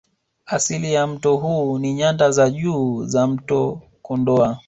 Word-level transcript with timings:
Asili 0.45 0.93
ya 0.93 1.07
mto 1.07 1.35
huu 1.35 1.79
ni 1.79 1.93
Nyanda 1.93 2.31
za 2.31 2.49
Juu 2.49 3.05
za 3.05 3.27
mto 3.27 3.81
Kondoa 4.01 4.57